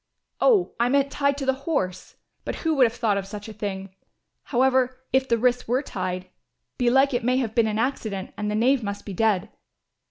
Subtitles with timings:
[0.39, 3.53] "Oh, I meant tied to the horse, but who would have thought of such a
[3.53, 3.93] thing!
[4.45, 6.27] However, if the wrists were tied,
[6.79, 9.51] belike it may have been an accident and the knave must be dead.